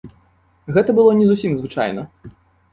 Гэта 0.77 0.95
было 1.01 1.13
не 1.21 1.29
зусім 1.33 1.51
звычайна. 1.63 2.09